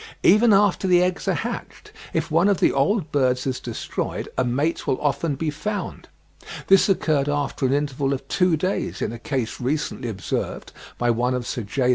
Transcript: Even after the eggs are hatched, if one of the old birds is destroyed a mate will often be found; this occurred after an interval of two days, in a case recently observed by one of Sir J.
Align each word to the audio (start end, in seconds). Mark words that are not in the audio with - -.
Even 0.23 0.51
after 0.51 0.87
the 0.87 1.03
eggs 1.03 1.27
are 1.27 1.35
hatched, 1.35 1.91
if 2.11 2.31
one 2.31 2.49
of 2.49 2.59
the 2.59 2.71
old 2.71 3.11
birds 3.11 3.45
is 3.45 3.59
destroyed 3.59 4.27
a 4.35 4.43
mate 4.43 4.87
will 4.87 4.99
often 4.99 5.35
be 5.35 5.51
found; 5.51 6.09
this 6.65 6.89
occurred 6.89 7.29
after 7.29 7.67
an 7.67 7.73
interval 7.73 8.11
of 8.11 8.27
two 8.27 8.57
days, 8.57 8.99
in 9.03 9.13
a 9.13 9.19
case 9.19 9.61
recently 9.61 10.09
observed 10.09 10.71
by 10.97 11.11
one 11.11 11.35
of 11.35 11.45
Sir 11.45 11.61
J. 11.61 11.89